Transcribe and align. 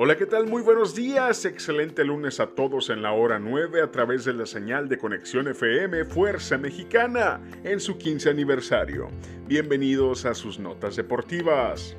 Hola, 0.00 0.16
¿qué 0.16 0.26
tal? 0.26 0.46
Muy 0.46 0.62
buenos 0.62 0.94
días. 0.94 1.44
Excelente 1.44 2.04
lunes 2.04 2.38
a 2.38 2.46
todos 2.46 2.88
en 2.88 3.02
la 3.02 3.10
hora 3.10 3.40
9 3.40 3.82
a 3.82 3.90
través 3.90 4.24
de 4.24 4.32
la 4.32 4.46
señal 4.46 4.88
de 4.88 4.96
conexión 4.96 5.48
FM 5.48 6.04
Fuerza 6.04 6.56
Mexicana 6.56 7.40
en 7.64 7.80
su 7.80 7.98
15 7.98 8.30
aniversario. 8.30 9.08
Bienvenidos 9.48 10.24
a 10.24 10.34
sus 10.34 10.60
notas 10.60 10.94
deportivas. 10.94 11.96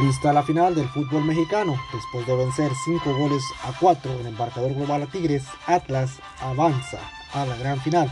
Lista 0.00 0.32
la 0.32 0.42
final 0.42 0.74
del 0.74 0.88
fútbol 0.88 1.22
mexicano. 1.22 1.76
Después 1.92 2.26
de 2.26 2.34
vencer 2.34 2.72
5 2.86 3.14
goles 3.14 3.42
a 3.62 3.78
4 3.78 4.10
en 4.20 4.26
el 4.28 4.34
marcador 4.38 4.72
global 4.74 5.02
a 5.02 5.06
Tigres, 5.06 5.44
Atlas 5.66 6.18
avanza 6.40 6.98
a 7.34 7.44
la 7.44 7.58
gran 7.58 7.78
final. 7.82 8.10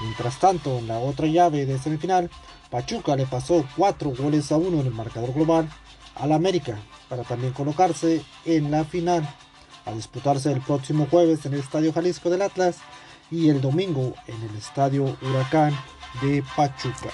Mientras 0.00 0.38
tanto, 0.38 0.78
en 0.78 0.88
la 0.88 0.98
otra 0.98 1.26
llave 1.26 1.66
de 1.66 1.78
semifinal, 1.78 2.30
Pachuca 2.70 3.16
le 3.16 3.26
pasó 3.26 3.64
4 3.76 4.10
goles 4.10 4.52
a 4.52 4.56
1 4.56 4.80
en 4.80 4.86
el 4.86 4.92
marcador 4.92 5.32
global 5.32 5.68
al 6.14 6.32
América 6.32 6.78
para 7.08 7.24
también 7.24 7.52
colocarse 7.52 8.22
en 8.44 8.70
la 8.70 8.84
final 8.84 9.28
a 9.84 9.92
disputarse 9.92 10.52
el 10.52 10.60
próximo 10.60 11.06
jueves 11.10 11.46
en 11.46 11.54
el 11.54 11.60
Estadio 11.60 11.92
Jalisco 11.92 12.30
del 12.30 12.42
Atlas 12.42 12.76
y 13.30 13.48
el 13.48 13.60
domingo 13.60 14.14
en 14.26 14.42
el 14.42 14.56
Estadio 14.56 15.16
Huracán 15.22 15.74
de 16.20 16.44
Pachuca. 16.56 17.10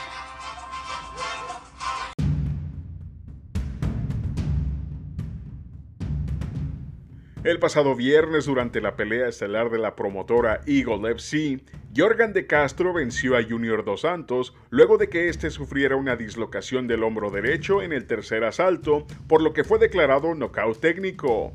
El 7.45 7.59
pasado 7.59 7.95
viernes, 7.95 8.47
durante 8.47 8.81
la 8.81 8.97
pelea 8.97 9.29
estelar 9.29 9.69
de 9.69 9.77
la 9.79 9.95
promotora 9.95 10.63
Eagle 10.65 11.13
FC, 11.13 11.61
Jorgan 11.95 12.33
de 12.33 12.47
Castro 12.47 12.95
venció 12.95 13.37
a 13.37 13.43
Junior 13.43 13.85
Dos 13.85 14.01
Santos 14.01 14.55
luego 14.71 14.97
de 14.97 15.11
que 15.11 15.29
éste 15.29 15.51
sufriera 15.51 15.95
una 15.95 16.17
dislocación 16.17 16.87
del 16.87 17.03
hombro 17.03 17.31
derecho 17.31 17.83
en 17.83 17.93
el 17.93 18.07
tercer 18.07 18.45
asalto, 18.45 19.07
por 19.29 19.43
lo 19.43 19.53
que 19.53 19.63
fue 19.63 19.79
declarado 19.79 20.35
nocaut 20.35 20.81
técnico. 20.81 21.53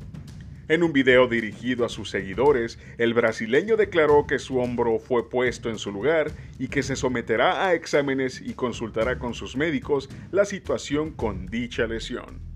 En 0.68 0.84
un 0.84 0.92
video 0.92 1.26
dirigido 1.26 1.84
a 1.84 1.88
sus 1.88 2.08
seguidores, 2.08 2.78
el 2.96 3.12
brasileño 3.12 3.76
declaró 3.76 4.28
que 4.28 4.38
su 4.38 4.60
hombro 4.60 5.00
fue 5.00 5.28
puesto 5.28 5.70
en 5.70 5.78
su 5.78 5.90
lugar 5.90 6.30
y 6.60 6.68
que 6.68 6.84
se 6.84 6.94
someterá 6.94 7.66
a 7.66 7.74
exámenes 7.74 8.40
y 8.40 8.54
consultará 8.54 9.18
con 9.18 9.34
sus 9.34 9.56
médicos 9.56 10.08
la 10.30 10.44
situación 10.44 11.10
con 11.10 11.46
dicha 11.46 11.88
lesión. 11.88 12.49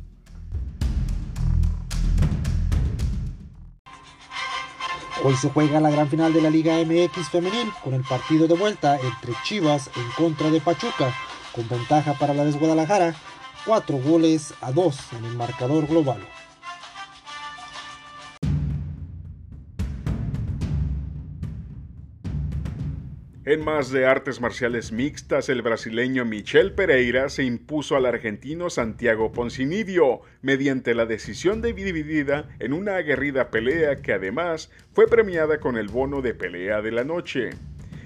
Hoy 5.22 5.36
se 5.36 5.48
juega 5.48 5.80
la 5.80 5.90
gran 5.90 6.08
final 6.08 6.32
de 6.32 6.42
la 6.42 6.50
Liga 6.50 6.74
MX 6.84 7.28
femenil 7.30 7.72
con 7.82 7.94
el 7.94 8.02
partido 8.02 8.48
de 8.48 8.54
vuelta 8.54 8.98
entre 8.98 9.32
Chivas 9.44 9.88
en 9.96 10.10
contra 10.16 10.50
de 10.50 10.60
Pachuca, 10.60 11.14
con 11.52 11.68
ventaja 11.68 12.14
para 12.14 12.34
la 12.34 12.44
de 12.44 12.52
Guadalajara, 12.52 13.14
4 13.64 13.96
goles 13.98 14.52
a 14.60 14.72
2 14.72 14.96
en 15.18 15.24
el 15.24 15.36
marcador 15.36 15.86
global. 15.86 16.18
En 23.46 23.62
más 23.62 23.90
de 23.90 24.06
artes 24.06 24.40
marciales 24.40 24.90
mixtas, 24.90 25.50
el 25.50 25.60
brasileño 25.60 26.24
Michel 26.24 26.72
Pereira 26.72 27.28
se 27.28 27.44
impuso 27.44 27.94
al 27.94 28.06
argentino 28.06 28.70
Santiago 28.70 29.32
Poncinibio 29.32 30.22
mediante 30.40 30.94
la 30.94 31.04
decisión 31.04 31.60
de 31.60 31.74
dividida 31.74 32.48
en 32.58 32.72
una 32.72 32.96
aguerrida 32.96 33.50
pelea 33.50 33.96
que 34.00 34.14
además 34.14 34.70
fue 34.94 35.08
premiada 35.08 35.60
con 35.60 35.76
el 35.76 35.88
bono 35.88 36.22
de 36.22 36.32
pelea 36.32 36.80
de 36.80 36.92
la 36.92 37.04
noche. 37.04 37.50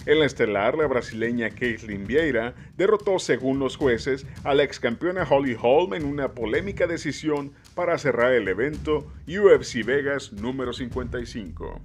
En 0.07 0.19
la 0.19 0.27
estelar, 0.27 0.77
la 0.77 0.89
brasileña 0.89 1.51
Caitlin 1.51 2.05
Vieira 2.05 2.57
derrotó, 2.77 3.21
según 3.21 3.61
los 3.61 3.77
jueces, 3.77 4.27
a 4.43 4.55
la 4.55 4.65
ex 4.65 4.81
campeona 4.81 5.23
Holly 5.23 5.57
Holm 5.61 5.95
en 5.95 6.05
una 6.05 6.33
polémica 6.33 6.89
decisión 6.89 7.53
para 7.77 7.97
cerrar 7.99 8.33
el 8.33 8.49
evento 8.49 9.13
UFC 9.29 9.85
Vegas 9.85 10.33
número 10.33 10.73
55. 10.73 11.81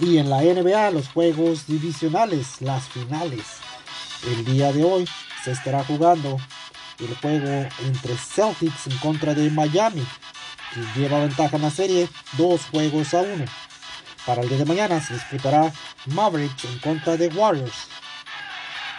Y 0.00 0.16
en 0.16 0.30
la 0.30 0.40
NBA, 0.40 0.92
los 0.92 1.08
juegos 1.08 1.66
divisionales, 1.66 2.62
las 2.62 2.88
finales. 2.88 3.44
El 4.26 4.46
día 4.46 4.72
de 4.72 4.82
hoy 4.82 5.06
se 5.44 5.52
estará 5.52 5.84
jugando 5.84 6.38
el 6.98 7.14
juego 7.16 7.68
entre 7.84 8.16
Celtics 8.16 8.86
en 8.86 8.96
contra 8.98 9.34
de 9.34 9.50
Miami, 9.50 10.06
quien 10.72 10.86
lleva 10.94 11.20
ventaja 11.20 11.56
en 11.56 11.62
la 11.62 11.70
serie, 11.70 12.08
dos 12.38 12.62
juegos 12.70 13.12
a 13.12 13.20
uno. 13.20 13.44
Para 14.24 14.40
el 14.40 14.48
día 14.48 14.58
de 14.58 14.64
mañana 14.64 15.00
se 15.02 15.14
disputará 15.14 15.70
Mavericks 16.06 16.64
en 16.64 16.78
contra 16.78 17.18
de 17.18 17.28
Warriors, 17.28 17.88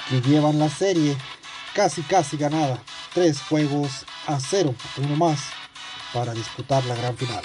que 0.07 0.21
llevan 0.21 0.59
la 0.59 0.69
serie 0.69 1.17
casi 1.73 2.03
casi 2.03 2.37
ganada, 2.37 2.79
tres 3.13 3.41
juegos 3.41 4.05
a 4.27 4.39
cero, 4.39 4.75
uno 4.97 5.15
más, 5.15 5.39
para 6.13 6.33
disputar 6.33 6.83
la 6.85 6.95
gran 6.95 7.17
final. 7.17 7.43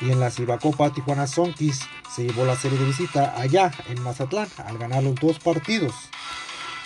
Y 0.00 0.12
en 0.12 0.20
la 0.20 0.30
Copa 0.58 0.92
Tijuana 0.92 1.26
Sonkis 1.26 1.80
se 2.08 2.24
llevó 2.24 2.44
la 2.44 2.56
serie 2.56 2.78
de 2.78 2.84
visita 2.84 3.34
allá 3.36 3.72
en 3.88 4.00
Mazatlán 4.02 4.48
al 4.64 4.78
ganar 4.78 5.02
los 5.02 5.16
dos 5.16 5.38
partidos. 5.38 5.94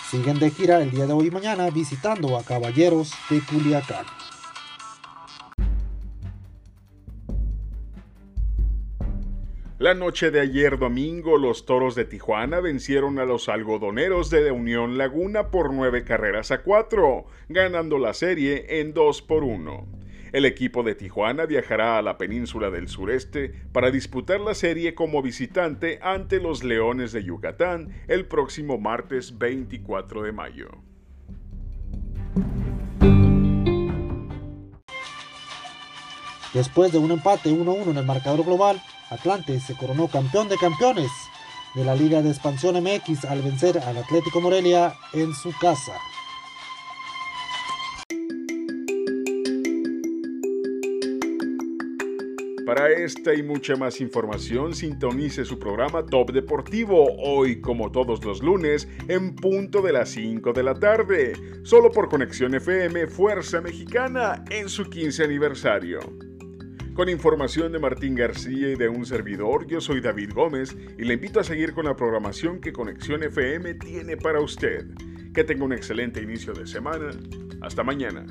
Siguen 0.09 0.39
de 0.39 0.49
gira 0.49 0.81
el 0.81 0.91
día 0.91 1.05
de 1.05 1.13
hoy 1.13 1.27
y 1.27 1.31
mañana 1.31 1.69
visitando 1.69 2.37
a 2.37 2.43
Caballeros 2.43 3.13
de 3.29 3.41
Culiacán. 3.41 4.05
La 9.83 9.93
noche 9.93 10.31
de 10.31 10.39
ayer 10.39 10.79
domingo, 10.79 11.37
los 11.37 11.65
Toros 11.65 11.93
de 11.93 12.05
Tijuana 12.05 12.61
vencieron 12.61 13.19
a 13.19 13.25
los 13.25 13.49
algodoneros 13.49 14.29
de 14.29 14.49
Unión 14.49 14.97
Laguna 14.97 15.51
por 15.51 15.73
nueve 15.73 16.05
carreras 16.05 16.51
a 16.51 16.63
cuatro, 16.63 17.25
ganando 17.49 17.97
la 17.97 18.13
serie 18.13 18.79
en 18.79 18.93
2 18.93 19.21
por 19.23 19.43
1. 19.43 20.02
El 20.33 20.45
equipo 20.45 20.81
de 20.81 20.95
Tijuana 20.95 21.45
viajará 21.45 21.99
a 21.99 22.01
la 22.01 22.17
península 22.17 22.71
del 22.71 22.87
sureste 22.87 23.53
para 23.71 23.91
disputar 23.91 24.39
la 24.39 24.55
serie 24.55 24.95
como 24.95 25.21
visitante 25.21 25.99
ante 26.01 26.39
los 26.39 26.63
Leones 26.63 27.11
de 27.11 27.23
Yucatán 27.23 27.93
el 28.07 28.25
próximo 28.25 28.79
martes 28.79 29.37
24 29.37 30.23
de 30.23 30.31
mayo. 30.31 30.69
Después 36.51 36.91
de 36.91 36.97
un 36.97 37.11
empate 37.11 37.51
1-1 37.51 37.91
en 37.91 37.97
el 37.97 38.05
marcador 38.05 38.43
global, 38.43 38.81
Atlante 39.11 39.59
se 39.59 39.77
coronó 39.77 40.07
campeón 40.07 40.49
de 40.49 40.57
campeones 40.57 41.11
de 41.75 41.85
la 41.85 41.93
Liga 41.93 42.23
de 42.23 42.29
Expansión 42.31 42.75
MX 42.83 43.25
al 43.25 43.43
vencer 43.43 43.77
al 43.77 43.97
Atlético 43.97 44.41
Morelia 44.41 44.95
en 45.13 45.31
su 45.35 45.51
casa. 45.59 45.93
Para 52.75 52.89
esta 52.89 53.35
y 53.35 53.43
mucha 53.43 53.75
más 53.75 54.01
información, 54.01 54.73
sintonice 54.73 55.45
su 55.45 55.59
programa 55.59 56.03
Top 56.07 56.31
Deportivo, 56.31 57.05
hoy 57.19 57.61
como 57.61 57.91
todos 57.91 58.25
los 58.25 58.41
lunes, 58.41 58.87
en 59.07 59.35
punto 59.35 59.83
de 59.83 59.93
las 59.93 60.09
5 60.09 60.53
de 60.53 60.63
la 60.63 60.73
tarde, 60.73 61.33
solo 61.61 61.91
por 61.91 62.09
Conexión 62.09 62.55
FM 62.55 63.05
Fuerza 63.05 63.61
Mexicana 63.61 64.43
en 64.49 64.69
su 64.69 64.89
15 64.89 65.23
aniversario. 65.23 65.99
Con 66.95 67.09
información 67.09 67.71
de 67.71 67.77
Martín 67.77 68.15
García 68.15 68.69
y 68.69 68.75
de 68.75 68.89
un 68.89 69.05
servidor, 69.05 69.67
yo 69.67 69.79
soy 69.79 70.01
David 70.01 70.31
Gómez 70.33 70.75
y 70.97 71.03
le 71.03 71.13
invito 71.13 71.41
a 71.41 71.43
seguir 71.43 71.73
con 71.73 71.85
la 71.85 71.95
programación 71.95 72.59
que 72.59 72.73
Conexión 72.73 73.21
FM 73.21 73.75
tiene 73.75 74.17
para 74.17 74.41
usted. 74.41 74.87
Que 75.31 75.43
tenga 75.43 75.63
un 75.63 75.73
excelente 75.73 76.23
inicio 76.23 76.53
de 76.53 76.65
semana. 76.65 77.11
Hasta 77.61 77.83
mañana. 77.83 78.25